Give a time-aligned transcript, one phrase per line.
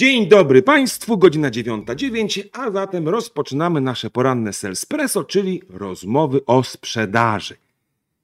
[0.00, 7.56] Dzień dobry Państwu, godzina 9.09, a zatem rozpoczynamy nasze poranne Selspresso, czyli rozmowy o sprzedaży.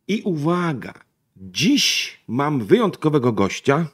[0.08, 0.94] I uwaga,
[1.36, 3.86] dziś mam wyjątkowego gościa.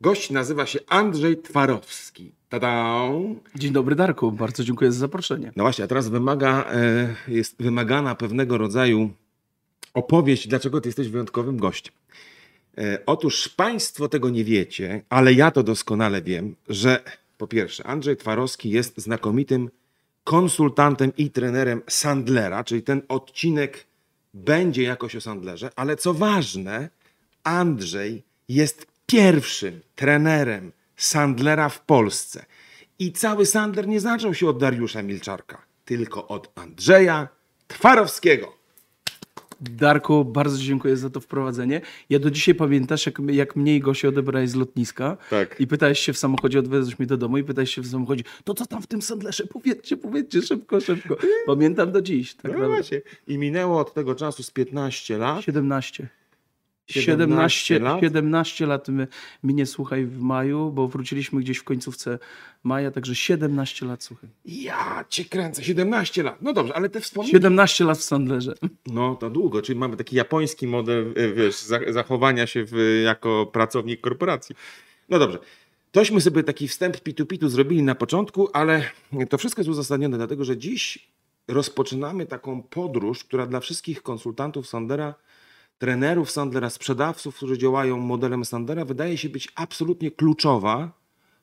[0.00, 2.32] Gość nazywa się Andrzej Twarowski.
[2.48, 3.02] Tada!
[3.54, 5.52] Dzień dobry Darku, bardzo dziękuję za zaproszenie.
[5.56, 9.10] No właśnie, a teraz wymaga, e, jest wymagana pewnego rodzaju
[9.94, 11.94] opowieść, dlaczego ty jesteś wyjątkowym gościem.
[12.78, 17.02] E, Otóż Państwo tego nie wiecie, ale ja to doskonale wiem, że
[17.38, 19.70] po pierwsze, Andrzej Twarowski jest znakomitym
[20.24, 23.86] konsultantem i trenerem Sandlera, czyli ten odcinek
[24.34, 26.90] będzie jakoś o Sandlerze, ale co ważne,
[27.44, 32.44] Andrzej jest pierwszym trenerem Sandlera w Polsce.
[32.98, 37.28] I cały Sandler nie zaczął się od Dariusza Milczarka, tylko od Andrzeja
[37.68, 38.57] Twarowskiego.
[39.60, 41.80] Darku, bardzo dziękuję za to wprowadzenie.
[42.10, 45.60] Ja do dzisiaj pamiętasz, jak, jak mnie i Gosię odebrałeś z lotniska Tak.
[45.60, 48.54] i pytałeś się w samochodzie, odwiezłeś mnie do domu i pytałeś się w samochodzie, to
[48.54, 49.46] co tam w tym Sandlerze?
[49.46, 51.16] Powiedzcie, powiedzcie, szybko, szybko.
[51.46, 52.34] Pamiętam do dziś.
[52.34, 52.68] Tak No.
[53.26, 55.44] I minęło od tego czasu z 15 lat.
[55.44, 56.08] 17.
[56.90, 58.00] 17 17, lat?
[58.00, 59.08] 17 lat my,
[59.42, 62.18] mnie słuchaj w maju, bo wróciliśmy gdzieś w końcówce
[62.64, 64.30] maja, także 17 lat słuchaj.
[64.44, 66.42] Ja cię kręcę, 17 lat.
[66.42, 67.32] No dobrze, ale te wspomnienia.
[67.32, 68.54] 17 lat w Sandlerze.
[68.86, 73.46] No to długo, czyli mamy taki japoński model e, wiesz, za- zachowania się w, jako
[73.46, 74.54] pracownik korporacji.
[75.08, 75.38] No dobrze.
[75.92, 78.82] Tośmy sobie taki wstęp pitu-pitu zrobili na początku, ale
[79.28, 81.08] to wszystko jest uzasadnione, dlatego że dziś
[81.48, 85.14] rozpoczynamy taką podróż, która dla wszystkich konsultantów Sandera,
[85.78, 90.92] trenerów Sandera, sprzedawców, którzy działają modelem Sandera, wydaje się być absolutnie kluczowa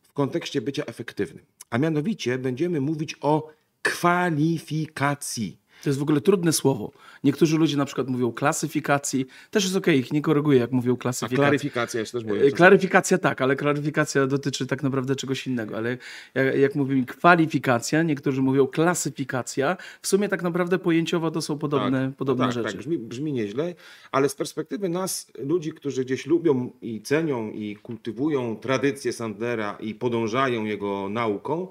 [0.01, 1.45] w kontekście bycia efektywnym.
[1.69, 3.49] A mianowicie będziemy mówić o
[3.81, 5.59] kwalifikacji.
[5.83, 6.91] To jest w ogóle trudne słowo.
[7.23, 9.25] Niektórzy ludzie na przykład mówią klasyfikacji.
[9.51, 11.37] Też jest okej, ich nie koryguję, jak mówią A klasyfikacji.
[11.37, 12.41] klaryfikacja jest też moje.
[12.43, 15.77] E, Klaryfikacja tak, ale klaryfikacja dotyczy tak naprawdę czegoś innego.
[15.77, 15.97] Ale
[16.33, 19.77] jak, jak mówimy kwalifikacja, niektórzy mówią klasyfikacja.
[20.01, 22.67] W sumie tak naprawdę pojęciowo to są podobne, podobne tak, rzeczy.
[22.67, 23.75] Tak, brzmi, brzmi nieźle,
[24.11, 29.95] ale z perspektywy nas, ludzi, którzy gdzieś lubią i cenią i kultywują tradycję Sandlera i
[29.95, 31.67] podążają jego nauką,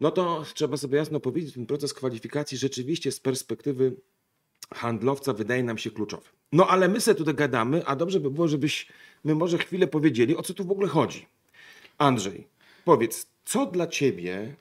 [0.00, 3.96] no to trzeba sobie jasno powiedzieć, ten proces kwalifikacji rzeczywiście z perspektywy
[4.74, 6.28] handlowca wydaje nam się kluczowy.
[6.52, 8.88] No ale my sobie tutaj gadamy, a dobrze by było, żebyś
[9.24, 11.26] my może chwilę powiedzieli, o co tu w ogóle chodzi.
[11.98, 12.46] Andrzej,
[12.84, 14.56] powiedz, co dla ciebie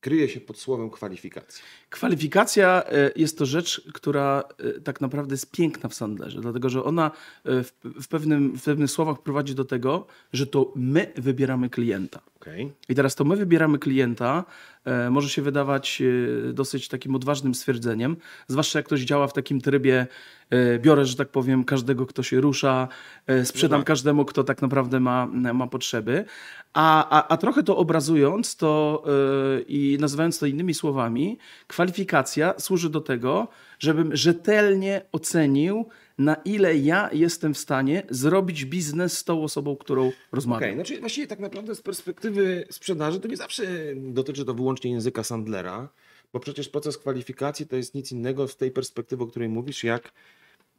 [0.00, 1.64] kryje się pod słowem kwalifikacja?
[1.90, 6.84] Kwalifikacja e, jest to rzecz, która e, tak naprawdę jest piękna w Sandlerze, dlatego że
[6.84, 7.10] ona
[7.44, 7.64] e,
[8.02, 12.20] w, pewnym, w pewnych słowach prowadzi do tego, że to my wybieramy klienta.
[12.40, 12.72] Okej.
[12.88, 14.44] I teraz to my wybieramy klienta,
[14.84, 16.02] e, może się wydawać
[16.48, 18.16] e, dosyć takim odważnym stwierdzeniem,
[18.48, 20.06] zwłaszcza jak ktoś działa w takim trybie,
[20.50, 22.88] e, biorę, że tak powiem, każdego, kto się rusza,
[23.26, 23.86] e, sprzedam tak.
[23.86, 26.24] każdemu, kto tak naprawdę ma, ma potrzeby.
[26.72, 32.90] A, a, a trochę to obrazując to e, i nazywając to innymi słowami, kwalifikacja służy
[32.90, 33.48] do tego,
[33.78, 35.88] żebym rzetelnie ocenił,
[36.20, 40.62] na ile ja jestem w stanie zrobić biznes z tą osobą, którą rozmawiam.
[40.62, 43.64] Okej, znaczy właściwie tak naprawdę z perspektywy sprzedaży to nie zawsze
[43.96, 45.88] dotyczy to wyłącznie języka Sandlera,
[46.32, 50.12] bo przecież proces kwalifikacji to jest nic innego z tej perspektywy, o której mówisz, jak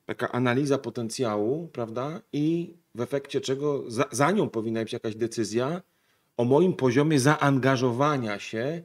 [0.05, 2.21] taka analiza potencjału, prawda?
[2.33, 5.81] I w efekcie czego za, za nią powinna być jakaś decyzja
[6.37, 8.83] o moim poziomie zaangażowania się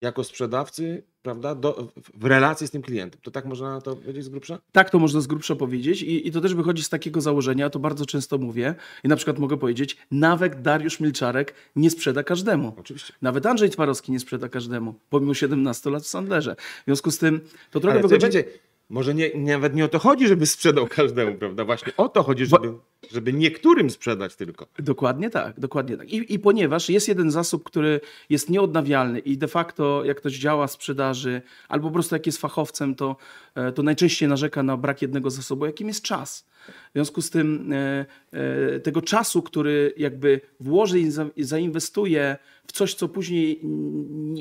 [0.00, 3.20] jako sprzedawcy, prawda, do, w relację z tym klientem.
[3.22, 4.58] To tak można na to powiedzieć z grubsza?
[4.72, 7.78] Tak to można z grubsza powiedzieć I, i to też wychodzi z takiego założenia, to
[7.78, 8.74] bardzo często mówię
[9.04, 12.72] i na przykład mogę powiedzieć, nawet Dariusz Milczarek nie sprzeda każdemu.
[12.76, 13.12] Oczywiście.
[13.22, 16.56] Nawet Andrzej Twarowski nie sprzeda każdemu, pomimo 17 lat w Sandlerze.
[16.58, 17.40] W związku z tym
[17.70, 18.22] to trochę Ale wychodzi...
[18.22, 18.44] będzie,
[18.88, 21.64] może nie, nawet nie o to chodzi, żeby sprzedał każdemu, prawda?
[21.64, 22.72] Właśnie o to chodzi, żeby,
[23.12, 24.66] żeby niektórym sprzedać tylko.
[24.78, 26.12] Dokładnie tak, dokładnie tak.
[26.12, 28.00] I, I ponieważ jest jeden zasób, który
[28.30, 32.38] jest nieodnawialny i de facto jak ktoś działa w sprzedaży albo po prostu jak jest
[32.38, 33.16] fachowcem, to,
[33.54, 36.48] e, to najczęściej narzeka na brak jednego zasobu, jakim jest czas.
[36.68, 42.36] W związku z tym e, e, tego czasu, który jakby włoży i za- i zainwestuje
[42.66, 43.60] w coś, co później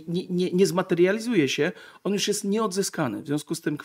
[0.07, 1.71] nie, nie, nie, zmaterializuje się,
[2.03, 3.21] on już jest nieodzyskany.
[3.21, 3.77] W związku z tym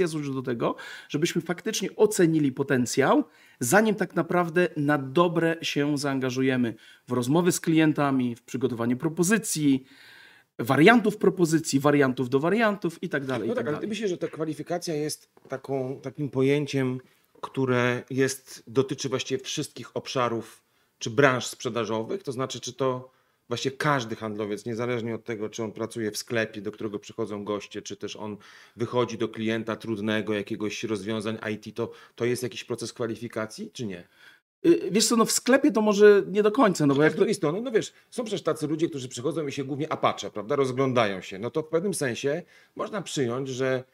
[0.00, 0.76] kwalifikacja służy do tego,
[1.08, 3.24] żebyśmy faktycznie ocenili potencjał,
[3.60, 6.74] zanim tak naprawdę na dobre się zaangażujemy
[7.08, 9.84] w rozmowy z klientami, w przygotowanie propozycji,
[10.58, 13.48] wariantów propozycji, wariantów do wariantów i tak dalej.
[13.48, 13.88] No tak, tak ale dalej.
[13.88, 17.00] myślę, że ta kwalifikacja jest taką, takim pojęciem,
[17.40, 20.62] które jest, dotyczy właściwie wszystkich obszarów
[20.98, 23.10] czy branż sprzedażowych, to znaczy, czy to
[23.50, 27.82] Właściwie każdy handlowiec, niezależnie od tego, czy on pracuje w sklepie, do którego przychodzą goście,
[27.82, 28.36] czy też on
[28.76, 34.08] wychodzi do klienta trudnego, jakiegoś rozwiązań IT, to, to jest jakiś proces kwalifikacji, czy nie?
[34.66, 37.14] Y, Wiesz co, no w sklepie to może nie do końca, no bo Jak z
[37.14, 40.30] to, drugiej strony, no wiesz, są przecież tacy ludzie, którzy przychodzą i się głównie apaczę,
[40.30, 41.38] prawda, rozglądają się.
[41.38, 42.42] No to w pewnym sensie
[42.76, 43.84] można przyjąć, że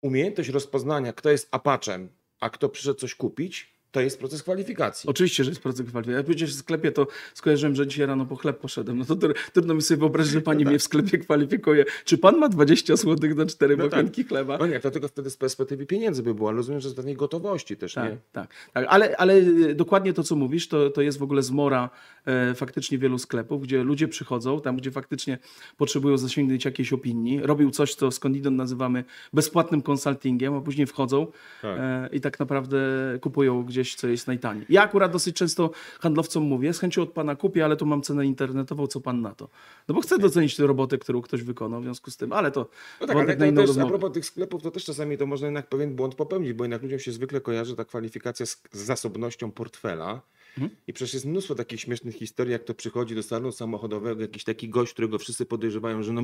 [0.00, 2.08] umiejętność rozpoznania, kto jest apaczem,
[2.40, 5.10] a kto przyszedł coś kupić, to jest proces kwalifikacji.
[5.10, 6.16] Oczywiście, że jest proces kwalifikacji.
[6.16, 8.98] Ja przecież w sklepie to skojarzyłem, że dzisiaj rano po chleb poszedłem.
[8.98, 11.84] No to tr- trudno mi sobie wyobrazić, że pani mnie w sklepie kwalifikuje.
[12.04, 14.06] Czy pan ma 20 zł na cztery No tak.
[14.28, 14.58] chleba?
[14.58, 17.14] No nie, to tylko wtedy z perspektywy pieniędzy by było, ale rozumiem, że z pewnej
[17.14, 18.18] gotowości też, Tak, nie?
[18.32, 18.86] tak, tak.
[18.88, 21.90] Ale, ale y, dokładnie to, co mówisz, to, to jest w ogóle zmora
[22.26, 25.38] e, faktycznie wielu sklepów, gdzie ludzie przychodzą, tam gdzie faktycznie
[25.76, 31.26] potrzebują zasięgnąć jakiejś opinii, robią coś, co skądinąd nazywamy bezpłatnym konsultingiem, a później wchodzą
[31.62, 31.78] Tak.
[31.80, 32.78] e, i tak naprawdę
[33.20, 34.66] kupują gdzieś, co jest najtaniej.
[34.68, 38.26] Ja akurat dosyć często handlowcom mówię, z chęcią od pana kupię, ale tu mam cenę
[38.26, 39.48] internetową, co pan na to?
[39.88, 42.68] No bo chcę docenić tę robotę, którą ktoś wykonał, w związku z tym, ale to
[43.00, 45.68] No tak, ale na też, a propos tych sklepów, to też czasami to można jednak
[45.68, 50.22] pewien błąd popełnić, bo jednak ludziom się zwykle kojarzy ta kwalifikacja z, z zasobnością portfela.
[50.58, 50.76] Mhm.
[50.86, 54.68] I przecież jest mnóstwo takich śmiesznych historii, jak to przychodzi do salonu samochodowego jakiś taki
[54.68, 56.22] gość, którego wszyscy podejrzewają, że no,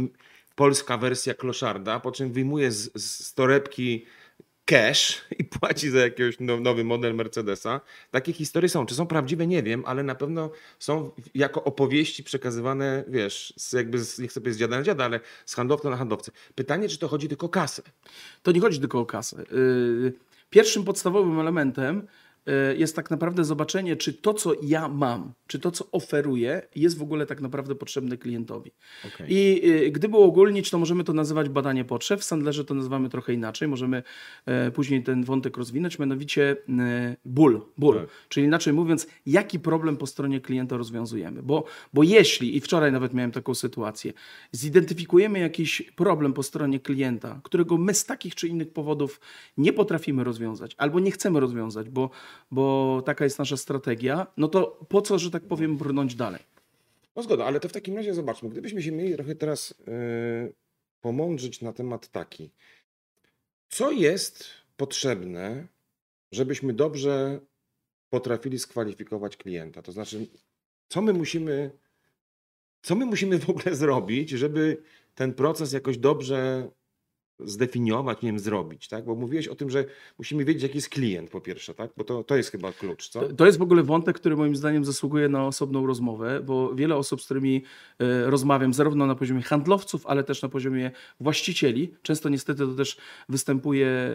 [0.54, 4.04] polska wersja kloszarda, po czym wyjmuje z, z torebki
[4.66, 7.80] cash i płaci za jakiegoś now- nowy model Mercedesa.
[8.10, 8.86] Takie historie są.
[8.86, 13.98] Czy są prawdziwe, nie wiem, ale na pewno są jako opowieści przekazywane, wiesz, z jakby,
[13.98, 16.32] z, nie chcę powiedzieć z dziada na dziada, ale z handlowca na handlowcę.
[16.54, 17.82] Pytanie, czy to chodzi tylko o kasę?
[18.42, 19.44] To nie chodzi tylko o kasę.
[19.52, 20.12] Yy,
[20.50, 22.06] Pierwszym podstawowym elementem
[22.76, 27.02] jest tak naprawdę zobaczenie, czy to, co ja mam, czy to, co oferuję, jest w
[27.02, 28.70] ogóle tak naprawdę potrzebne klientowi.
[29.06, 29.32] Okej.
[29.32, 32.20] I yy, gdyby uogólnić, to możemy to nazywać badanie potrzeb.
[32.20, 33.68] W Sandlerze to nazywamy trochę inaczej.
[33.68, 34.02] Możemy
[34.46, 36.56] e, później ten wątek rozwinąć, mianowicie
[37.24, 37.60] ból.
[37.78, 37.96] ból.
[37.96, 38.08] Tak.
[38.28, 41.42] Czyli inaczej mówiąc, jaki problem po stronie klienta rozwiązujemy.
[41.42, 44.12] Bo, bo jeśli, i wczoraj nawet miałem taką sytuację,
[44.52, 49.20] zidentyfikujemy jakiś problem po stronie klienta, którego my z takich czy innych powodów
[49.56, 52.10] nie potrafimy rozwiązać, albo nie chcemy rozwiązać, bo,
[52.50, 56.42] bo taka jest nasza strategia, no to po co, że tak powiem, brnąć dalej?
[57.16, 60.52] No zgoda, ale to w takim razie zobaczmy, gdybyśmy się mieli trochę teraz yy,
[61.00, 62.50] pomądrzyć na temat taki.
[63.68, 64.44] Co jest
[64.76, 65.66] potrzebne,
[66.32, 67.40] żebyśmy dobrze
[68.10, 69.82] potrafili skwalifikować klienta?
[69.82, 70.26] To znaczy,
[70.88, 71.70] co my musimy,
[72.82, 74.82] co my musimy w ogóle zrobić, żeby
[75.14, 76.70] ten proces jakoś dobrze
[77.38, 79.04] zdefiniować, nie wiem, zrobić, tak?
[79.04, 79.84] Bo mówiłeś o tym, że
[80.18, 81.90] musimy wiedzieć, jaki jest klient po pierwsze, tak?
[81.96, 83.28] Bo to, to jest chyba klucz, co?
[83.28, 87.22] To- jest w ogóle wątek, który moim zdaniem zasługuje na osobną rozmowę, bo wiele osób,
[87.22, 87.62] z którymi
[87.98, 90.90] e, rozmawiam, zarówno na poziomie handlowców, ale też na poziomie
[91.20, 92.96] właścicieli, często niestety to też
[93.28, 94.12] występuje e,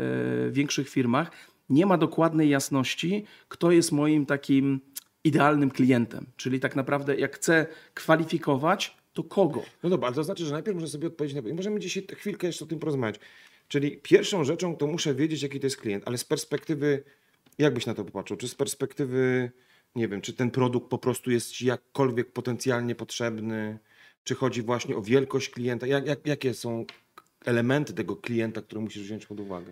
[0.50, 1.32] w większych firmach,
[1.70, 4.80] nie ma dokładnej jasności, kto jest moim takim
[5.24, 6.26] idealnym klientem.
[6.36, 9.64] Czyli tak naprawdę, jak chcę kwalifikować, to kogo?
[9.84, 12.66] No dobra, ale to znaczy, że najpierw muszę sobie odpowiedzieć na Możemy dzisiaj chwilkę jeszcze
[12.66, 13.20] o tym porozmawiać.
[13.68, 17.04] Czyli pierwszą rzeczą to muszę wiedzieć, jaki to jest klient, ale z perspektywy,
[17.58, 18.38] jak byś na to popatrzył?
[18.38, 19.52] Czy z perspektywy,
[19.96, 23.80] nie wiem, czy ten produkt po prostu jest ci jakkolwiek potencjalnie potrzebny?
[24.24, 25.88] Czy chodzi właśnie o wielkość klienta?
[25.88, 26.86] Jak, jak, jakie są
[27.46, 29.72] elementy tego klienta, które musisz wziąć pod uwagę?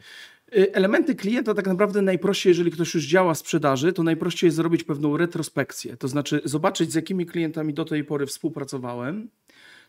[0.58, 4.58] Y, Elementy klienta tak naprawdę najprościej, jeżeli ktoś już działa w sprzedaży, to najprościej jest
[4.58, 5.98] zrobić pewną retrospekcję.
[5.98, 9.30] To znaczy zobaczyć, z jakimi klientami do tej pory współpracowałem,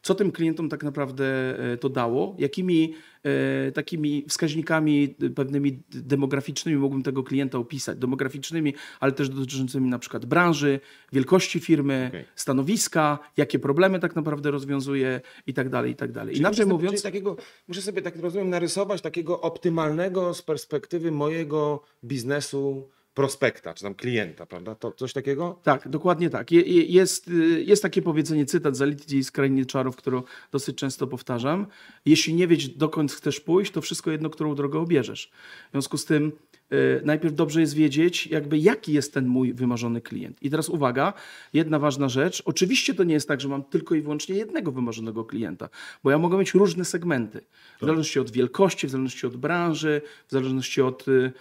[0.02, 1.24] co tym klientom tak naprawdę
[1.72, 7.98] e, to dało, jakimi e, takimi wskaźnikami e, pewnymi demograficznymi mógłbym tego klienta opisać.
[7.98, 10.80] Demograficznymi, ale też dotyczącymi na przykład branży,
[11.12, 12.24] wielkości firmy, Okej.
[12.34, 16.34] stanowiska, jakie problemy tak naprawdę rozwiązuje i tak dalej, i tak dalej.
[16.34, 16.92] Czyli Inaczej muszę sobie- mówiąc...
[16.92, 17.36] Czyli takiego,
[17.68, 24.46] muszę sobie, tak rozumiem, narysować takiego optymalnego z perspektywy mojego biznesu prospekta, czy tam klienta,
[24.46, 24.74] prawda?
[24.74, 25.60] To coś takiego?
[25.62, 26.52] Tak, dokładnie tak.
[26.52, 30.76] Je, je, jest, y, jest takie powiedzenie, cytat z Elitki z Krainy Czarów, którą dosyć
[30.76, 31.66] często powtarzam.
[32.04, 35.30] Jeśli nie wiesz, dokąd chcesz pójść, to wszystko jedno, którą drogę obierzesz.
[35.68, 36.32] W związku z tym
[36.72, 40.42] y, najpierw dobrze jest wiedzieć, jakby jaki jest ten mój wymarzony klient.
[40.42, 41.12] I teraz uwaga,
[41.52, 42.42] jedna ważna rzecz.
[42.44, 45.68] Oczywiście to nie jest tak, że mam tylko i wyłącznie jednego wymarzonego klienta,
[46.04, 47.40] bo ja mogę mieć różne segmenty.
[47.76, 51.08] W zależności od wielkości, w zależności od branży, w zależności od...
[51.08, 51.32] y,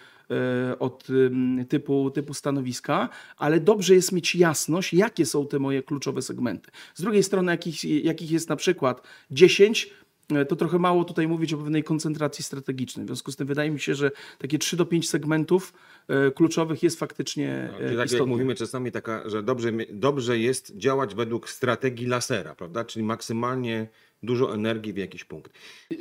[0.80, 6.22] od ym, typu, typu stanowiska, ale dobrze jest mieć jasność, jakie są te moje kluczowe
[6.22, 6.72] segmenty.
[6.96, 9.94] Z drugiej strony, jakich, jakich jest na przykład 10,
[10.32, 13.06] e, to trochę mało tutaj mówić o pewnej koncentracji strategicznej.
[13.06, 15.74] W związku z tym wydaje mi się, że takie 3 do 5 segmentów
[16.08, 18.26] e, kluczowych jest faktycznie e, Czyli tak jak istotne.
[18.26, 22.86] mówimy czasami taka, że dobrze, dobrze jest działać według strategii lasera, prawda?
[22.86, 23.88] Czyli maksymalnie
[24.24, 25.54] dużo energii w jakiś punkt.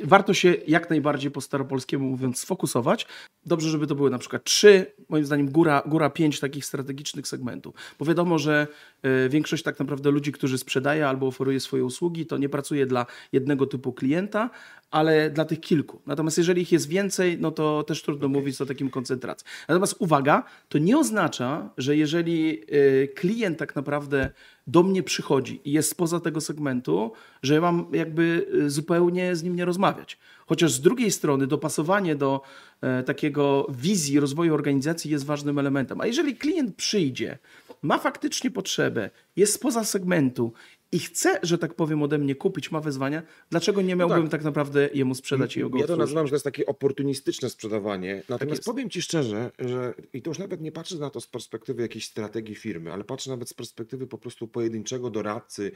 [0.03, 3.07] Warto się jak najbardziej po staropolskiemu mówiąc sfokusować.
[3.45, 7.75] Dobrze, żeby to były na przykład trzy, moim zdaniem góra, góra pięć takich strategicznych segmentów.
[7.99, 8.67] Bo wiadomo, że
[9.01, 13.05] e, większość tak naprawdę ludzi, którzy sprzedaje albo oferuje swoje usługi, to nie pracuje dla
[13.31, 14.49] jednego typu klienta,
[14.91, 16.01] ale dla tych kilku.
[16.05, 19.47] Natomiast jeżeli ich jest więcej, no to też trudno mówić o takim koncentracji.
[19.67, 24.29] Natomiast uwaga, to nie oznacza, że jeżeli y, klient tak naprawdę
[24.67, 27.11] do mnie przychodzi i jest spoza tego segmentu,
[27.43, 30.17] że ja mam jakby y, zupełnie z nim nie rozmawiać.
[30.45, 32.41] Chociaż z drugiej strony dopasowanie do
[32.81, 36.01] e, takiego wizji rozwoju organizacji jest ważnym elementem.
[36.01, 37.37] A jeżeli klient przyjdzie,
[37.81, 40.53] ma faktycznie potrzebę, jest spoza segmentu
[40.91, 44.43] i chce, że tak powiem, ode mnie kupić, ma wezwania, dlaczego nie miałbym tak.
[44.43, 48.23] naprawdę jemu sprzedać i jego Ja to nazywam, że to jest takie oportunistyczne sprzedawanie.
[48.29, 48.65] Natomiast jest.
[48.65, 52.05] powiem Ci szczerze, że i to już nawet nie patrzę na to z perspektywy jakiejś
[52.05, 55.71] strategii firmy, ale patrzę nawet z perspektywy po prostu pojedynczego doradcy,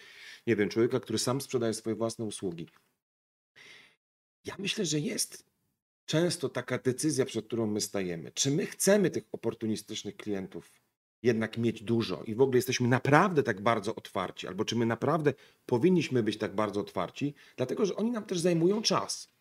[0.48, 2.68] nie wiem, człowieka, który sam sprzedaje swoje własne usługi.
[4.46, 5.46] Ja myślę, że jest
[6.06, 8.32] często taka decyzja, przed którą my stajemy.
[8.32, 10.83] Czy my chcemy tych oportunistycznych klientów
[11.24, 15.34] jednak mieć dużo i w ogóle jesteśmy naprawdę tak bardzo otwarci, albo czy my naprawdę
[15.66, 19.34] powinniśmy być tak bardzo otwarci, dlatego że oni nam też zajmują czas.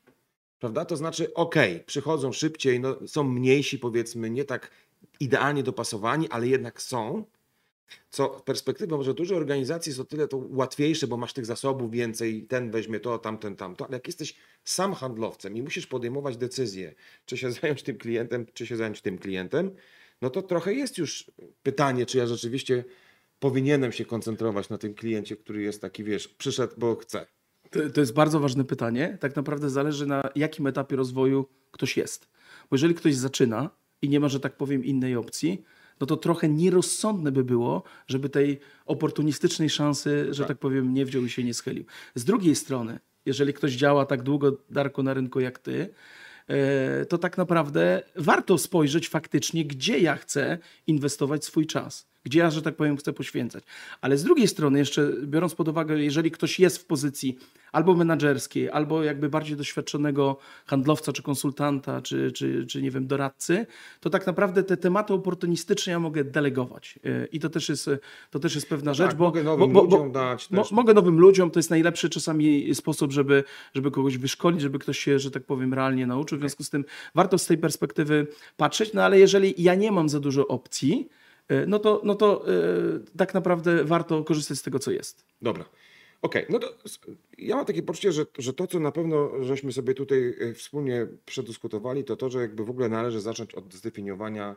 [0.59, 0.85] Prawda?
[0.85, 4.71] To znaczy, okej, przychodzą szybciej, no, są mniejsi, powiedzmy, nie tak
[5.21, 7.25] idealnie dopasowani, ale jednak są.
[8.11, 12.71] Co perspektywą, może duże organizacje są tyle to łatwiejsze, bo masz tych zasobów więcej, ten
[12.71, 14.35] weźmie to, tamten, tamto, ale jak jesteś
[14.65, 16.95] sam handlowcem i musisz podejmować decyzję,
[17.27, 19.71] czy się zająć tym klientem, czy się zająć tym klientem,
[20.23, 21.31] no to trochę jest już
[21.62, 22.85] pytanie, czy ja rzeczywiście
[23.38, 27.26] powinienem się koncentrować na tym kliencie, który jest taki, wiesz, przyszedł, bo chce.
[27.71, 29.19] To, to jest bardzo ważne pytanie.
[29.21, 32.29] Tak naprawdę zależy na jakim etapie rozwoju ktoś jest.
[32.71, 33.71] Bo jeżeli ktoś zaczyna
[34.02, 35.62] i nie ma, że tak powiem, innej opcji,
[36.00, 41.25] no to trochę nierozsądne by było, żeby tej oportunistycznej szansy, że tak, powiem, nie wziął
[41.25, 41.85] i się nie schylił.
[42.14, 45.95] Z drugiej strony, jeżeli ktoś działa tak długo, Darko, na rynku jak ty,
[47.09, 52.62] to tak naprawdę warto spojrzeć faktycznie, gdzie ja chcę inwestować swój czas, gdzie ja, że
[52.62, 53.64] tak powiem, chcę poświęcać.
[54.00, 57.38] Ale z drugiej strony, jeszcze biorąc pod uwagę, jeżeli ktoś jest w pozycji
[57.73, 60.37] albo menadżerskiej, albo jakby bardziej doświadczonego
[60.67, 63.67] handlowca, czy konsultanta, czy, czy, czy nie wiem, doradcy,
[64.00, 66.99] to tak naprawdę te tematy oportunistyczne ja mogę delegować.
[67.33, 67.91] I to też jest,
[68.31, 70.95] to też jest pewna rzecz, tak, bo, mogę nowym bo, bo, ludziom dać Mo, mogę
[70.95, 75.31] nowym ludziom, to jest najlepszy czasami sposób, żeby, żeby kogoś wyszkolić, żeby ktoś się, że
[75.31, 76.38] tak powiem, realnie nauczył.
[76.38, 78.26] W związku z tym warto z tej perspektywy
[78.57, 81.09] patrzeć, no ale jeżeli ja nie mam za dużo opcji,
[81.67, 82.53] no to, no to e,
[83.17, 85.27] tak naprawdę warto korzystać z tego, co jest.
[85.43, 85.65] Dobra.
[86.23, 86.75] Okej, no to
[87.39, 91.07] ja mam takie poczucie, że, że to, co na pewno żeśmy sobie tutaj e, wspólnie
[91.27, 94.57] przedyskutowali, to to, że jakby w ogóle należy zacząć od zdefiniowania,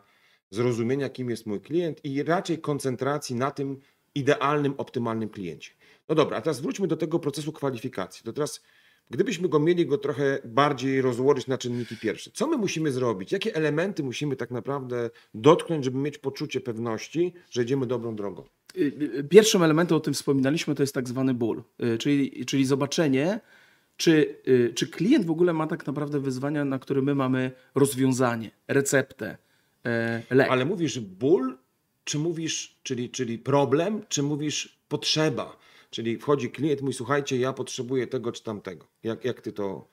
[0.50, 3.80] zrozumienia, kim jest mój klient i raczej koncentracji na tym
[4.16, 5.72] idealnym, optymalnym kliencie.
[6.10, 8.24] No dobra, a teraz wróćmy do tego procesu kwalifikacji.
[8.24, 8.64] To teraz,
[9.10, 13.32] gdybyśmy go mieli go trochę bardziej rozłożyć na czynniki pierwsze, co my musimy zrobić?
[13.32, 18.44] Jakie elementy musimy tak naprawdę dotknąć, żeby mieć poczucie pewności, że idziemy dobrą drogą?
[18.78, 18.82] Y,
[19.20, 23.40] y, Pierwszym elementem, o tym wspominaliśmy, to jest tak zwany ból, y, czyli, czyli zobaczenie,
[23.98, 24.36] czy,
[24.76, 29.38] czy klient w ogóle ma tak naprawdę wyzwania, na które my mamy rozwiązanie, receptę,
[29.86, 30.48] e, lek.
[30.50, 31.58] Ale mówisz ból,
[32.04, 35.58] czy mówisz, czyli, czyli problem, czy mówisz potrzeba?
[35.96, 38.88] Czyli wchodzi klient, mówi, słuchajcie, ja potrzebuję tego czy tamtego.
[39.04, 39.88] Jak, jak ty to...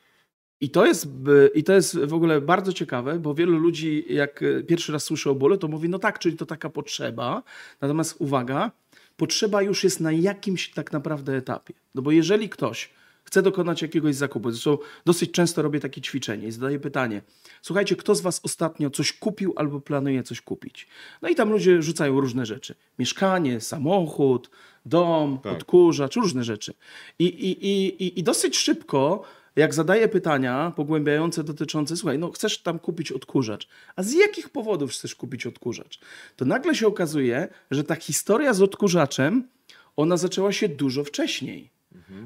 [0.61, 1.07] I to, jest,
[1.55, 5.31] I to jest w ogóle bardzo ciekawe, bo wielu ludzi, jak e, pierwszy raz słyszy
[5.31, 7.43] o bólu, to mówi, no tak, czyli to taka potrzeba.
[7.81, 8.71] Natomiast uwaga,
[9.17, 11.75] potrzeba już jest na jakimś tak naprawdę etapie.
[11.95, 12.91] No bo jeżeli ktoś
[13.25, 17.23] chce dokonać jakiegoś zakupu, zresztą dosyć często robię takie ćwiczenie i zadaję pytanie,
[17.63, 20.89] słuchajcie, kto z was ostatnio coś kupił albo planuje coś kupić?
[21.23, 22.75] No i tam ludzie rzucają różne rzeczy.
[22.99, 24.51] Mieszkanie, samochód,
[24.87, 25.53] dom, Tak.
[25.53, 26.75] odkurzacz, różne rzeczy.
[27.19, 29.23] I, i, i, i, I dosyć szybko,
[29.57, 34.91] jak zadaję pytania pogłębiające dotyczące, słuchaj, no chcesz tam kupić odkurzacz, a z jakich powodów
[34.91, 36.01] chcesz kupić odkurzacz?
[36.37, 39.49] To nagle się okazuje, że ta historia z odkurzaczem,
[39.97, 41.71] ona zaczęła się dużo wcześniej.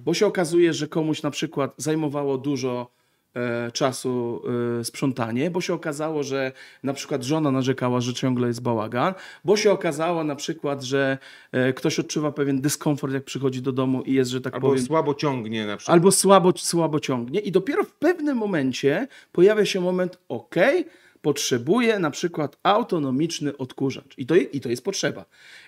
[0.05, 2.91] Bo się okazuje, że komuś na przykład zajmowało dużo
[3.35, 4.43] e, czasu
[4.81, 9.57] e, sprzątanie, bo się okazało, że na przykład żona narzekała, że ciągle jest bałagan, bo
[9.57, 11.19] się okazało na przykład, że
[11.53, 14.85] e, ktoś odczuwa pewien dyskomfort, jak przychodzi do domu i jest, że tak Albo powiem,
[14.85, 15.95] słabo ciągnie na przykład.
[15.95, 20.55] albo słabo, słabo ciągnie i dopiero w pewnym momencie pojawia się moment, ok,
[21.26, 25.25] potrzebuję na przykład autonomiczny odkurzacz i to, i to jest potrzeba.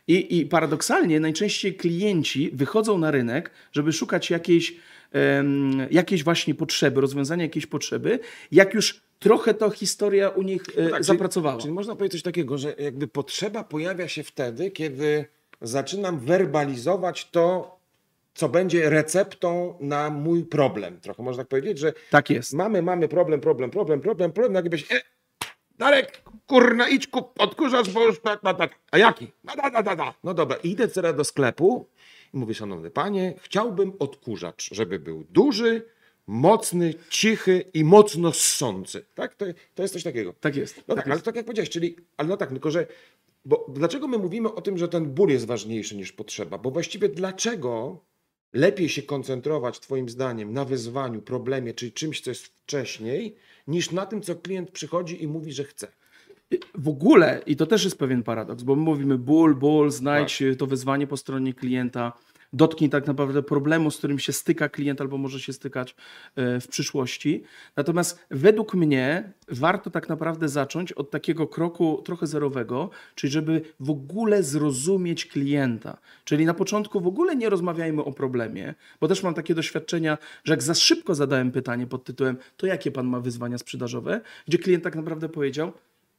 [0.09, 4.77] I, I paradoksalnie najczęściej klienci wychodzą na rynek, żeby szukać jakiejś,
[5.13, 8.19] em, jakiejś właśnie potrzeby, rozwiązania jakiejś potrzeby,
[8.53, 11.61] jak już trochę to historia u nich e, Tak, czyli- zapracowała.
[11.61, 15.25] Czyli można powiedzieć coś takiego, że jakby potrzeba pojawia się wtedy, kiedy
[15.61, 17.79] zaczynam werbalizować to,
[18.35, 21.01] co będzie receptą na mój problem.
[21.01, 22.53] Trochę można tak powiedzieć, że tak jest.
[22.53, 25.18] mamy, mamy problem, problem, problem, problem, problem, nagle e,
[25.79, 28.79] Darek, kurna, idź kup odkurzacz, bo już tak, tak, tak.
[28.91, 29.27] A jaki?
[29.45, 30.15] No, da, da, da, da.
[30.25, 31.87] no dobra, idę teraz do sklepu
[32.35, 35.83] i mówię, szanowny panie, chciałbym odkurzacz, żeby był duży,
[36.27, 39.05] mocny, cichy i mocno ssący.
[39.15, 39.35] Tak?
[39.35, 40.35] To, to jest coś takiego.
[40.41, 40.77] Tak jest.
[40.77, 41.13] No tak tak, jest.
[41.13, 42.87] ale tak jak powiedziałeś, czyli, ale no tak, tylko że,
[43.45, 46.59] bo dlaczego my mówimy o tym, że ten ból jest ważniejszy niż potrzeba?
[46.59, 48.01] Bo właściwie dlaczego
[48.53, 53.37] lepiej się koncentrować, twoim zdaniem, na wyzwaniu, problemie, czyli czymś, co jest wcześniej,
[53.69, 55.89] niż na tym, co klient przychodzi i mówi, że chce?
[56.75, 60.67] W ogóle, i to też jest pewien paradoks, bo my mówimy ból, ból, znajdź to
[60.67, 62.13] wyzwanie po stronie klienta,
[62.53, 65.95] dotknij tak naprawdę problemu, z którym się styka klient albo może się stykać
[66.37, 67.43] e, w przyszłości.
[67.77, 73.91] Natomiast według mnie warto tak naprawdę zacząć od takiego kroku trochę zerowego, czyli żeby w
[73.91, 75.99] ogóle zrozumieć klienta.
[76.25, 80.53] Czyli na początku w ogóle nie rozmawiajmy o problemie, bo też mam takie doświadczenia, że
[80.53, 84.85] jak za szybko zadałem pytanie pod tytułem to jakie pan ma wyzwania sprzedażowe, gdzie klient
[84.85, 85.73] tak naprawdę powiedział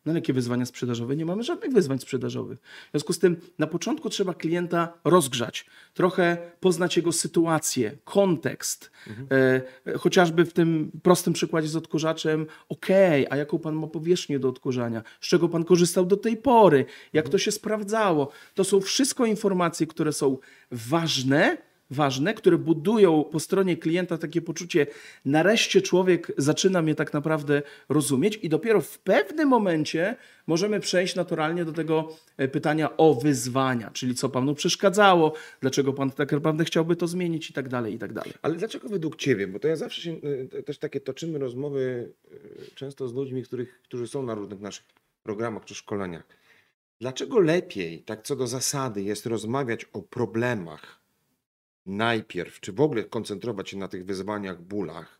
[0.05, 1.15] no jakie wyzwania sprzedażowe?
[1.15, 2.59] Nie mamy żadnych wyzwań sprzedażowych.
[2.59, 8.91] W związku z tym na początku trzeba klienta rozgrzać, trochę poznać jego sytuację, kontekst.
[9.31, 14.49] E, chociażby w tym prostym przykładzie z odkurzaczem, okej, a jaką pan ma powierzchnię do
[14.49, 15.03] odkurzania?
[15.21, 16.85] Z czego pan korzystał do tej pory?
[17.13, 18.31] Jak to się sprawdzało?
[18.53, 20.37] To są wszystko informacje, które są
[20.71, 24.87] ważne, ważne, które budują po stronie klienta takie poczucie,
[25.25, 30.15] nareszcie człowiek zaczyna mnie tak naprawdę rozumieć i dopiero w pewnym momencie
[30.47, 36.11] możemy przejść naturalnie do tego e, pytania o wyzwania, czyli co panu przeszkadzało, dlaczego pan
[36.11, 38.33] tak naprawdę chciałby to zmienić i tak dalej, i tak dalej.
[38.41, 39.47] Ale dlaczego według Ciebie?
[39.47, 40.11] Bo to ja zawsze się,
[40.53, 44.85] y, też takie toczymy rozmowy y, często z ludźmi, których, którzy są na różnych naszych
[45.23, 46.23] programach czy szkoleniach.
[47.01, 50.99] Dlaczego lepiej, tak co do zasady, jest rozmawiać o problemach
[51.89, 55.19] najpierw, czy w ogóle koncentrować się na tych wyzwaniach, bólach,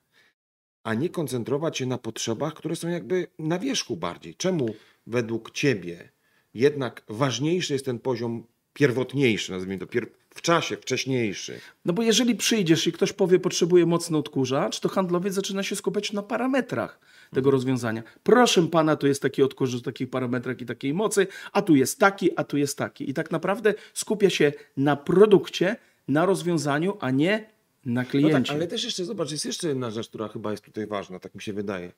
[0.83, 4.35] a nie koncentrować się na potrzebach, które są jakby na wierzchu bardziej?
[4.35, 4.75] Czemu
[5.07, 6.09] według Ciebie
[6.53, 9.87] jednak ważniejszy jest ten poziom pierwotniejszy, nazwijmy to,
[10.29, 11.59] w czasie, wcześniejszy?
[11.85, 16.13] No bo jeżeli przyjdziesz i ktoś powie, potrzebuje mocny odkurzacz, to handlowiec zaczyna się skupiać
[16.13, 16.99] na parametrach
[17.33, 18.03] tego rozwiązania.
[18.23, 21.99] Proszę pana, tu jest taki odkurzacz o takich parametrach i takiej mocy, a tu jest
[21.99, 23.09] taki, a tu jest taki.
[23.09, 25.75] I tak naprawdę skupia się na produkcie,
[26.09, 27.49] na rozwiązaniu, a nie
[27.85, 28.47] na No kliencie.
[28.47, 31.35] tak, ale też jeszcze zobacz, jest jeszcze jedna rzecz, która chyba jest tutaj ważna, tak
[31.35, 31.91] mi się wydaje,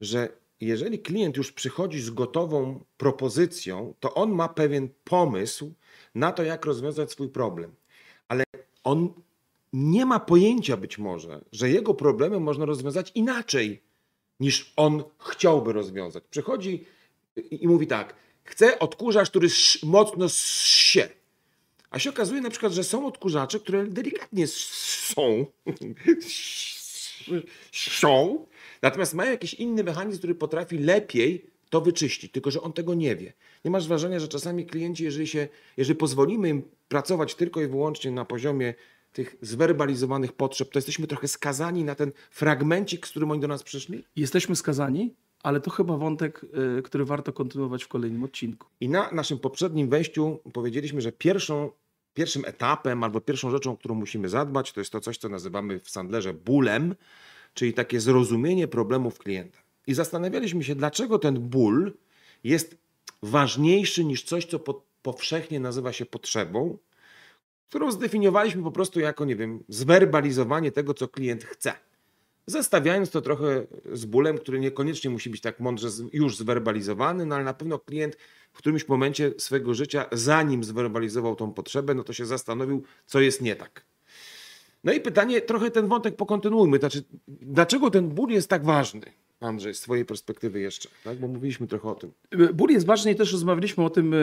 [0.00, 0.28] że
[0.60, 5.72] jeżeli klient już przychodzi z gotową propozycją, to on ma pewien pomysł
[6.14, 7.74] na to, jak rozwiązać swój problem.
[8.28, 8.44] Ale
[8.84, 9.12] on
[9.72, 13.82] nie ma pojęcia być może, że jego problemy można rozwiązać inaczej,
[14.40, 16.24] niż on chciałby rozwiązać.
[16.30, 16.84] Przychodzi
[17.50, 19.48] i mówi tak, chcę odkurzacz, który
[19.82, 21.08] mocno się.
[21.96, 25.46] A się okazuje na przykład, że są odkurzacze, które delikatnie są,
[28.00, 28.46] są,
[28.82, 33.16] natomiast mają jakiś inny mechanizm, który potrafi lepiej to wyczyścić, tylko że on tego nie
[33.16, 33.32] wie.
[33.64, 38.10] Nie masz wrażenia, że czasami klienci, jeżeli, się, jeżeli pozwolimy im pracować tylko i wyłącznie
[38.10, 38.74] na poziomie
[39.12, 43.62] tych zwerbalizowanych potrzeb, to jesteśmy trochę skazani na ten fragmencik, z którym oni do nas
[43.62, 44.04] przyszli?
[44.16, 46.46] Jesteśmy skazani, ale to chyba wątek,
[46.78, 48.68] y, który warto kontynuować w kolejnym odcinku.
[48.80, 51.70] I na naszym poprzednim wejściu powiedzieliśmy, że pierwszą,
[52.16, 55.90] pierwszym etapem albo pierwszą rzeczą, którą musimy zadbać, to jest to coś, co nazywamy w
[55.90, 56.94] Sandlerze bólem,
[57.54, 59.58] czyli takie zrozumienie problemów klienta.
[59.86, 61.92] I zastanawialiśmy się, dlaczego ten ból
[62.44, 62.76] jest
[63.22, 66.78] ważniejszy niż coś, co po, powszechnie nazywa się potrzebą,
[67.68, 71.72] którą zdefiniowaliśmy po prostu jako, nie wiem, zwerbalizowanie tego, co klient chce.
[72.46, 77.44] Zestawiając to trochę z bólem, który niekoniecznie musi być tak mądrze już zwerbalizowany, no ale
[77.44, 78.16] na pewno klient
[78.56, 83.42] w którymś momencie swojego życia, zanim zwerbalizował tą potrzebę, no to się zastanowił, co jest
[83.42, 83.84] nie tak.
[84.84, 86.78] No i pytanie, trochę ten wątek pokontynuujmy.
[86.78, 90.88] Znaczy, dlaczego ten ból jest tak ważny, Andrzej, z twojej perspektywy jeszcze?
[91.04, 91.18] Tak?
[91.18, 92.12] Bo mówiliśmy trochę o tym.
[92.54, 94.18] Ból jest ważny i też rozmawialiśmy o tym e,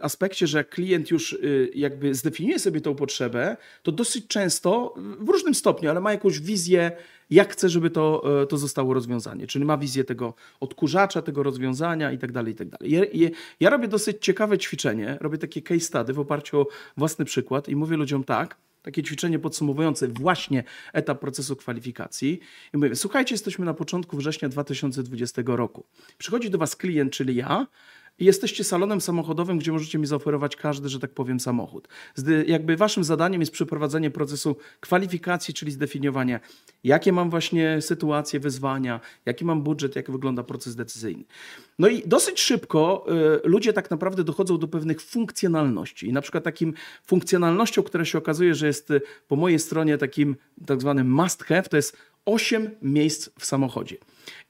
[0.00, 1.36] aspekcie, że jak klient już e,
[1.74, 6.92] jakby zdefiniuje sobie tą potrzebę, to dosyć często, w różnym stopniu, ale ma jakąś wizję,
[7.30, 9.46] jak chce, żeby to, e, to zostało rozwiązanie.
[9.46, 13.10] Czyli ma wizję tego odkurzacza, tego rozwiązania i tak dalej, i tak dalej.
[13.60, 17.76] Ja, robię dosyć ciekawe ćwiczenie, robię takie case study w oparciu o własny przykład i
[17.76, 22.40] mówię ludziom tak, takie ćwiczenie podsumowujące właśnie etap procesu kwalifikacji.
[22.74, 25.84] I mówię, słuchajcie, jesteśmy na początku września 2020 roku.
[26.18, 27.66] Przychodzi do Was klient, czyli ja,
[28.18, 31.88] i jesteście salonem samochodowym, gdzie możecie mi zaoferować każdy, że tak powiem, samochód.
[32.14, 36.40] Zde, jakby Waszym zadaniem jest przeprowadzenie procesu kwalifikacji, czyli zdefiniowanie,
[36.84, 41.24] jakie mam właśnie sytuacje, wyzwania, jaki mam budżet, jak wygląda proces decyzyjny.
[41.78, 43.06] No i dosyć szybko
[43.44, 46.08] y, ludzie tak naprawdę dochodzą do pewnych funkcjonalności.
[46.08, 46.74] I na przykład takim
[47.06, 51.62] funkcjonalnością, która się okazuje, że jest y, po mojej stronie takim tak zwanym must have,
[51.62, 53.96] to jest 8 miejsc w samochodzie.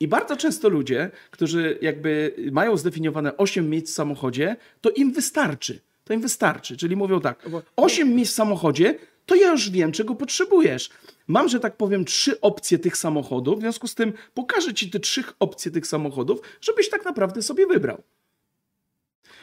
[0.01, 5.81] I bardzo często ludzie, którzy jakby mają zdefiniowane 8 miejsc w samochodzie, to im wystarczy.
[6.05, 6.77] to im wystarczy.
[6.77, 8.95] Czyli mówią tak, 8 miejsc w samochodzie,
[9.27, 10.91] to ja już wiem, czego potrzebujesz.
[11.27, 15.01] Mam, że tak powiem, trzy opcje tych samochodów, w związku z tym pokażę ci te
[15.01, 18.03] trzy opcje tych samochodów, żebyś tak naprawdę sobie wybrał.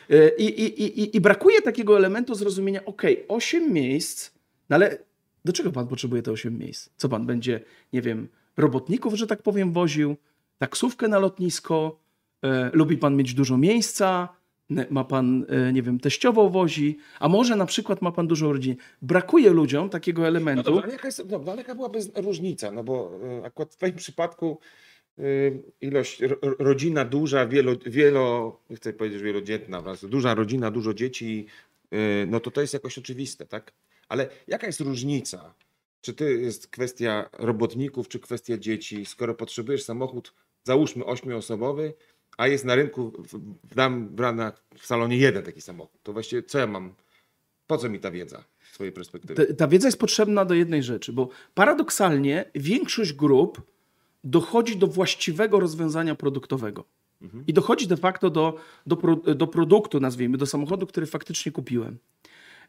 [0.09, 4.31] E, I, i, i, I brakuje takiego elementu zrozumienia, ok, 8 miejsc,
[4.69, 4.97] no ale
[5.45, 6.89] do czego pan potrzebuje te 8 miejsc?
[6.97, 7.61] Co pan będzie,
[7.93, 8.27] nie wiem,
[8.59, 10.15] robotników, że tak powiem, woził,
[10.57, 11.99] taksówkę na lotnisko,
[12.43, 14.29] e, lubi pan mieć dużo miejsca,
[14.89, 18.75] ma pan, e, nie wiem, teściową wozi, a może na przykład ma pan dużą rodzinę.
[19.01, 20.63] Brakuje ludziom takiego No elementu.
[20.63, 22.71] dobrze, ale jaka, jest, dobra, ale jaka byłaby różnica?
[22.71, 24.59] No bo y, akurat w twoim przypadku
[25.19, 30.93] y, ilość, ro, ro- rodzina duża, wielo, wielo, nie chcę powiedzieć wielodzietna, duża rodzina, dużo
[30.93, 31.45] dzieci,
[31.93, 33.73] y, no to to jest jakoś oczywiste, tak?
[34.09, 35.53] Ale jaka jest różnica?
[36.01, 39.05] Czy to jest kwestia robotników, czy kwestia dzieci?
[39.05, 40.33] Skoro potrzebujesz samochód,
[40.63, 41.93] załóżmy ośmioosobowy,
[42.37, 43.23] a jest na rynku
[43.75, 46.93] dam- w, ranach w salonie jeden taki samochód, to właściwie co ja mam?
[47.67, 49.45] Po co mi ta wiedza swojej perspektywy?
[49.45, 53.61] Ta, ta wiedza jest potrzebna do jednej rzeczy, bo paradoksalnie większość grup
[54.23, 56.85] dochodzi do właściwego rozwiązania produktowego.
[57.47, 61.97] I dochodzi de facto do, do, pro, do produktu, nazwijmy, do samochodu, który faktycznie kupiłem.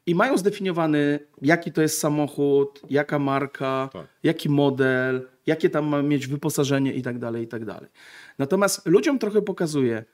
[0.06, 4.06] I mają zdefiniowany, jaki to jest samochód, jaka marka, Tak.
[4.22, 7.90] jaki model, jakie tam ma mieć wyposażenie i tak dalej, i tak dalej.
[8.38, 10.04] Natomiast ludziom trochę pokazuje,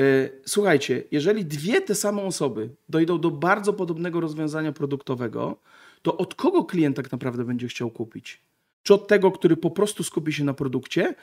[0.00, 5.56] y, słuchajcie, jeżeli dwie te same osoby dojdą do bardzo podobnego rozwiązania produktowego,
[6.02, 8.42] to od kogo klient tak naprawdę będzie chciał kupić?
[8.82, 11.14] Czy od tego, który po prostu skupi się na produkcie,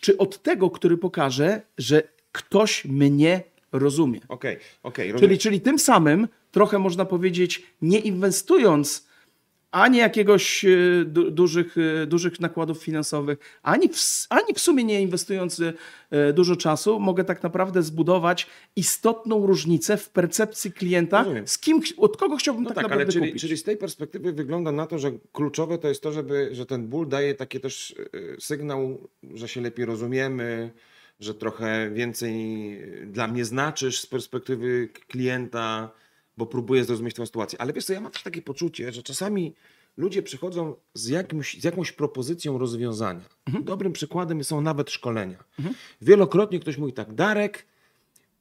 [0.00, 4.20] czy od tego, który pokaże, że ktoś mnie rozumie?
[4.28, 5.28] Okej, okej, rozumiem.
[5.28, 9.08] Czyli, czyli tym samym trochę można powiedzieć, nie inwestując
[9.70, 10.68] ani jakiegoś e,
[11.04, 15.62] du, dużych, e, dużych nakładów finansowych, ani w, ani w sumie nie inwestując
[16.10, 22.16] e, dużo czasu, mogę tak naprawdę zbudować istotną różnicę w percepcji klienta, z kim, od
[22.16, 23.42] kogo chciałbym No tak, tak, ale naprawdę czyli, kupić.
[23.42, 26.86] czyli z tej perspektywy wygląda na to, że kluczowe to jest to, żeby, że ten
[26.86, 27.94] ból daje taki też
[28.38, 30.70] sygnał, że się lepiej rozumiemy,
[31.20, 32.32] że trochę więcej
[33.06, 35.90] dla mnie znaczysz z perspektywy klienta,
[36.38, 37.60] bo próbuję zrozumieć tę sytuację.
[37.60, 39.54] Ale wiesz co, ja mam też takie poczucie, że czasami
[39.96, 43.24] ludzie przychodzą z, jakimś, z jakąś propozycją rozwiązania.
[43.62, 45.44] Dobrym przykładem są nawet szkolenia.
[46.02, 47.66] Wielokrotnie ktoś mówi tak, Darek,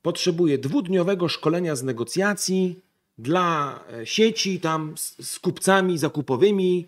[0.02, 2.80] potrzebuje dwudniowego szkolenia z negocjacji
[3.18, 6.88] dla e, sieci tam z, z kupcami zakupowymi,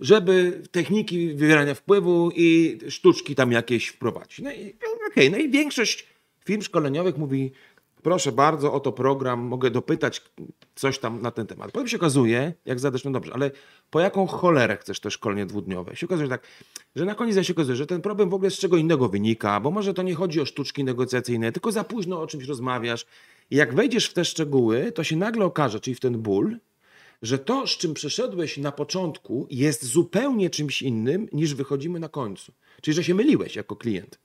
[0.00, 4.38] żeby techniki wywierania wpływu i sztuczki tam jakieś wprowadzić.
[4.38, 4.74] No i
[5.10, 6.06] okej, no i większość
[6.44, 7.52] firm szkoleniowych mówi,
[8.02, 10.22] proszę bardzo, oto program, mogę dopytać
[10.74, 11.72] coś tam na ten temat.
[11.72, 13.50] Potem się okazuje, jak zadasz, no dobrze, ale
[13.90, 15.96] po jaką cholerę chcesz to szkolenie dwudniowe?
[15.96, 16.46] Się okazuje, że tak,
[16.96, 19.70] że na koniec się okazuje, że ten problem w ogóle z czego innego wynika, bo
[19.70, 23.06] może to nie chodzi o sztuczki negocjacyjne, tylko za późno o czymś rozmawiasz.
[23.50, 26.56] I jak wejdziesz w te szczegóły, to się nagle okaże, czyli w ten ból,
[27.22, 32.52] że to, z czym przeszedłeś na początku, jest zupełnie czymś innym, niż wychodzimy na końcu.
[32.82, 34.18] Czyli, że się myliłeś jako klient.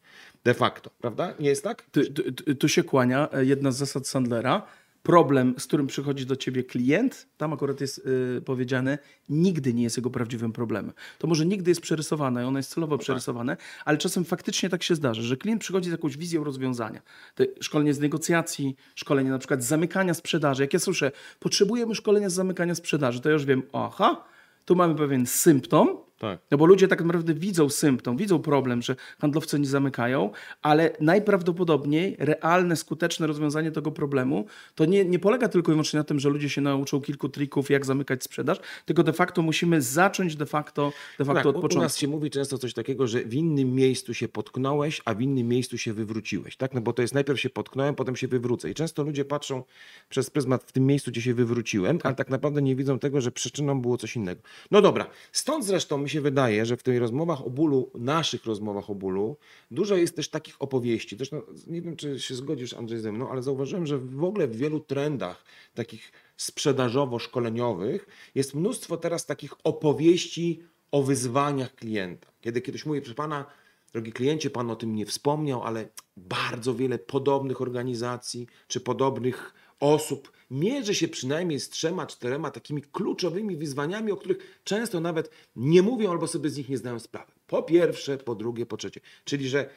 [0.45, 1.33] De facto, prawda?
[1.39, 1.83] Nie jest tak?
[1.91, 4.61] Tu, tu, tu- się kłania e, jedna z zasad Sandlera.
[5.03, 7.97] Problem, z którym przychodzi do ciebie klient, tam akurat jest
[8.37, 8.97] y, powiedziane,
[9.29, 10.93] nigdy nie jest jego prawdziwym problemem.
[11.19, 15.21] To może nigdy jest przerysowane, ono jest celowo przerysowane, ale czasem faktycznie tak się zdarza,
[15.21, 17.01] że klient przychodzi z jakąś wizją rozwiązania.
[17.35, 20.63] Te szkolenie z negocjacji, szkolenie na przykład z zamykania sprzedaży.
[20.63, 24.23] Jak ja słyszę, potrzebujemy szkolenia z zamykania sprzedaży, to ja już wiem, aha,
[24.65, 26.39] tu mamy pewien symptom, Tak.
[26.51, 30.91] no bo ludzie tak naprawdę widzą symptom, widzą problem, że handlowcy nie zamykają, ale
[31.39, 36.19] najprawdopodobniej realne, skuteczne rozwiązanie tego problemu to nie, nie polega tylko i wyłącznie na tym,
[36.19, 40.45] że ludzie się nauczą kilku trików, jak zamykać sprzedaż, tylko de facto musimy zacząć de
[40.45, 41.83] facto, de facto Tak, od u- u początku.
[41.83, 45.47] nas się mówi często coś takiego, że w innym miejscu się potknąłeś, a w innym
[45.47, 46.57] miejscu się wywróciłeś.
[46.57, 46.73] Tak?
[46.73, 48.69] No bo to jest najpierw się potknąłem, potem się wywrócę.
[48.69, 49.63] I często ludzie patrzą
[50.09, 53.31] przez pryzmat w tym miejscu, gdzie się wywróciłem, ale tak naprawdę nie widzą tego, że
[53.31, 54.41] przyczyną było coś innego.
[54.71, 58.89] No dobra, stąd zresztą mi się wydaje, że w tych rozmowach o bólu, naszych rozmowach
[58.89, 59.37] o bólu,
[59.71, 61.17] dużo jest też takich opowieści.
[61.17, 64.55] Zresztą nie wiem, czy się zgodzisz, Andrzej, ze mną, ale zauważyłem, że w ogóle w
[64.55, 72.27] wielu trendach takich sprzedażowo-szkoleniowych jest mnóstwo teraz takich opowieści o wyzwaniach klienta.
[72.41, 73.45] Kiedy kiedyś mówię, proszę pana,
[73.93, 80.31] drogi kliencie, pan o tym nie wspomniał, ale bardzo wiele podobnych organizacji czy podobnych osób
[80.49, 86.11] mierzy się przynajmniej z trzema, czterema takimi kluczowymi wyzwaniami, o których często nawet nie mówią
[86.11, 87.31] albo sobie z nich nie zdają sprawy.
[87.47, 89.01] Po pierwsze, po drugie, po trzecie.
[89.23, 89.69] Czyli, że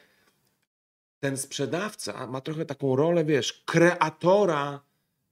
[1.21, 4.81] ten sprzedawca ma trochę taką rolę, wiesz, kreatora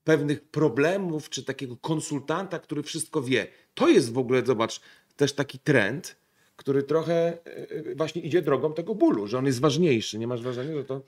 [0.03, 3.47] pewnych problemów, czy takiego konsultanta, który wszystko wie.
[3.73, 4.81] To jest w ogóle, zobacz,
[5.15, 6.15] też taki trend,
[6.57, 10.19] który trochę e, właśnie idzie drogą tego bólu, że on jest ważniejszy.
[10.19, 11.01] Nie masz wrażenia, że to...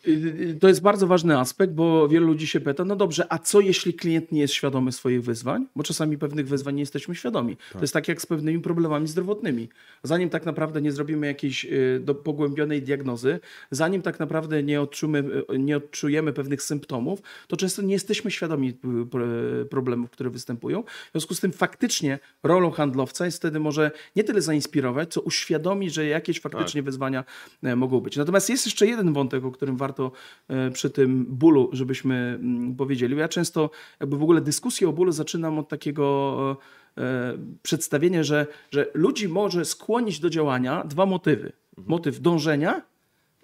[0.60, 3.94] To jest bardzo ważny aspekt, bo wielu ludzi się pyta, no dobrze, a co jeśli
[3.94, 5.66] klient nie jest świadomy swoich wyzwań?
[5.76, 7.58] Bo czasami pewnych wyzwań nie jesteśmy świadomi.
[7.74, 9.70] To jest tak jak z pewnymi problemami zdrowotnymi.
[10.04, 13.40] Zanim tak naprawdę nie zrobimy jakiejś y, do, pogłębionej diagnozy,
[13.72, 18.74] zanim tak naprawdę nie odczujemy, nie odczujemy pewnych symptomów, to często nie jesteśmy świadomi
[19.12, 19.26] pro-
[19.70, 20.84] problemów, które występują.
[20.84, 25.39] W związku z tym faktycznie rolą handlowca jest wtedy może nie tyle zainspirować, co uświadomić,
[25.88, 27.24] że jakieś faktycznie wyzwania
[27.64, 28.18] e, mogą być.
[28.18, 30.12] Natomiast jest jeszcze jeden wątek, o którym warto
[30.48, 33.18] e, przy tym bólu, żebyśmy mm, powiedzieli.
[33.18, 36.58] Ja często jakby w ogóle dyskusję o bólu zaczynam od takiego
[36.98, 41.52] e, przedstawienia, że, że ludzi może skłonić do działania dwa motywy.
[41.78, 42.82] Motyw dążenia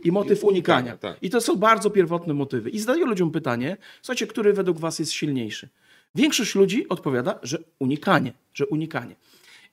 [0.04, 0.98] i motyw I unikania, unikania.
[0.98, 1.24] tak.
[1.24, 2.70] I to są bardzo pierwotne motywy.
[2.70, 5.70] I zadaję ludziom pytanie, słuchajcie, który według was jest silniejszy?
[6.16, 9.16] Większość ludzi odpowiada, że unikanie, że unikanie.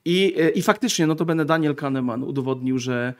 [0.05, 3.13] I, e, I faktycznie, no to będę Daniel Kahneman udowodnił, że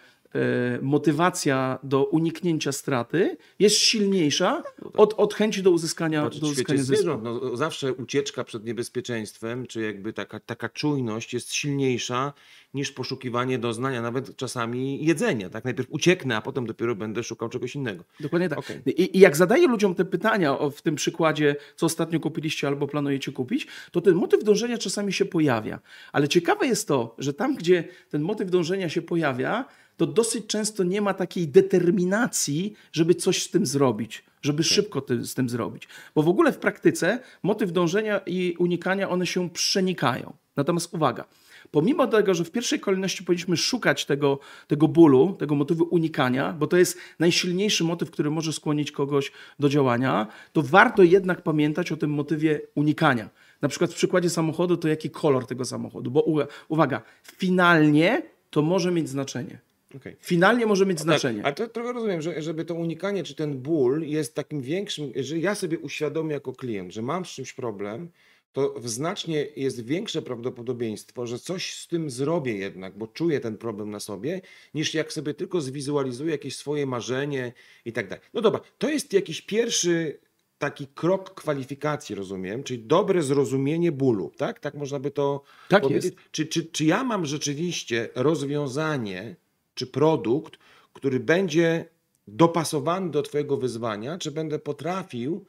[0.81, 4.63] motywacja do uniknięcia straty jest silniejsza
[4.97, 7.17] od, od chęci do uzyskania, Znaczy, do uzyskania zysku.
[7.23, 12.33] no, zawsze ucieczka przed niebezpieczeństwem, czy jakby taka, taka czujność jest silniejsza
[12.73, 15.49] niż poszukiwanie doznania, nawet czasami jedzenia.
[15.49, 15.63] Tak?
[15.63, 18.03] Najpierw ucieknę, a potem dopiero będę szukał czegoś innego.
[18.19, 18.59] Dokładnie tak.
[18.59, 18.81] Okej.
[18.85, 22.87] I, I jak zadaję ludziom te pytania o, w tym przykładzie, co ostatnio kupiliście albo
[22.87, 25.79] planujecie kupić, to ten motyw dążenia czasami się pojawia.
[26.11, 29.65] Ale ciekawe jest to, że tam, gdzie ten motyw dążenia się pojawia,
[29.97, 35.25] to dosyć często nie ma takiej determinacji, żeby coś z tym zrobić, żeby szybko ty,
[35.25, 35.87] z tym zrobić.
[36.15, 40.33] Bo w ogóle w praktyce motyw dążenia i unikania, one się przenikają.
[40.55, 41.25] Natomiast uwaga,
[41.71, 46.67] pomimo tego, że w pierwszej kolejności powinniśmy szukać tego, tego bólu, tego motywu unikania, bo
[46.67, 51.97] to jest najsilniejszy motyw, który może skłonić kogoś do działania, to warto jednak pamiętać o
[51.97, 53.29] tym motywie unikania.
[53.61, 58.61] Na przykład w przykładzie samochodu to jaki kolor tego samochodu, bo uwa- uwaga, finalnie to
[58.61, 59.59] może mieć znaczenie.
[59.95, 60.15] Okej.
[60.21, 61.37] Finalnie może mieć znaczenie.
[61.37, 65.11] Tak, ale to trochę rozumiem, że żeby to unikanie, czy ten ból jest takim większym,
[65.15, 68.09] że ja sobie uświadomię jako klient, że mam z czymś problem,
[68.53, 73.57] to w znacznie jest większe prawdopodobieństwo, że coś z tym zrobię jednak, bo czuję ten
[73.57, 74.41] problem na sobie,
[74.73, 77.53] niż jak sobie tylko zwizualizuję jakieś swoje marzenie
[77.85, 78.25] i tak dalej.
[78.33, 80.19] No dobra, to jest jakiś pierwszy
[80.57, 84.59] taki krok kwalifikacji, rozumiem, czyli dobre zrozumienie bólu, tak?
[84.59, 86.15] Tak można by to Tak powiedzieć.
[86.31, 89.35] Czy, czy, czy ja mam rzeczywiście rozwiązanie,
[89.73, 90.57] czy produkt,
[90.93, 91.85] który będzie
[92.27, 95.45] dopasowany do Twojego wyzwania, czy będę potrafił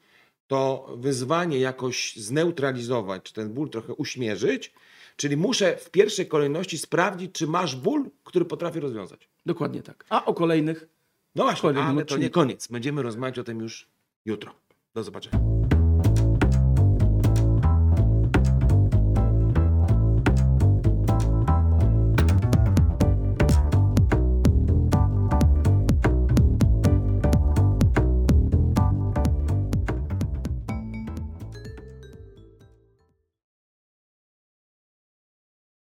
[0.46, 4.72] to wyzwanie jakoś zneutralizować, czy ten ból trochę uśmierzyć?
[5.16, 9.28] Czyli muszę w pierwszej kolejności sprawdzić, czy masz ból, który potrafię rozwiązać.
[9.46, 10.04] Dokładnie tak.
[10.08, 10.88] A o kolejnych
[11.34, 12.68] No właśnie, ale to nie koniec.
[12.68, 13.86] Będziemy rozmawiać o tym już
[14.24, 14.54] jutro.
[14.94, 15.53] Do zobaczenia.